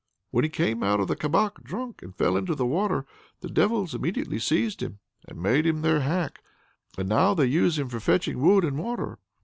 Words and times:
When 0.31 0.43
he 0.43 0.49
came 0.49 0.81
out 0.81 0.99
of 0.99 1.07
the 1.07 1.15
kabak 1.15 1.63
drunk, 1.63 2.01
and 2.01 2.15
fell 2.15 2.35
into 2.35 2.55
the 2.55 2.65
water, 2.65 3.05
the 3.41 3.49
devils 3.51 3.93
immediately 3.93 4.39
seized 4.39 4.81
him 4.81 4.97
and 5.27 5.39
made 5.39 5.63
him 5.67 5.83
their 5.83 5.99
hack, 5.99 6.41
and 6.97 7.07
now 7.07 7.35
they 7.35 7.45
use 7.45 7.77
him 7.77 7.87
for 7.87 7.99
fetching 7.99 8.39
wood 8.41 8.65
and 8.65 8.79
water." 8.79 9.19